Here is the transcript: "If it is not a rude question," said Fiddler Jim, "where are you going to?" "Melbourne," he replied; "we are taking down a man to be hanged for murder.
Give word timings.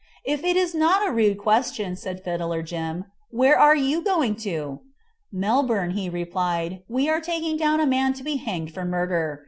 "If 0.25 0.43
it 0.43 0.57
is 0.57 0.73
not 0.73 1.07
a 1.07 1.11
rude 1.11 1.37
question," 1.37 1.95
said 1.95 2.23
Fiddler 2.23 2.63
Jim, 2.63 3.05
"where 3.29 3.55
are 3.55 3.75
you 3.75 4.03
going 4.03 4.35
to?" 4.37 4.79
"Melbourne," 5.31 5.91
he 5.91 6.09
replied; 6.09 6.81
"we 6.89 7.07
are 7.07 7.21
taking 7.21 7.55
down 7.55 7.79
a 7.79 7.85
man 7.85 8.13
to 8.13 8.23
be 8.23 8.37
hanged 8.37 8.73
for 8.73 8.83
murder. 8.83 9.39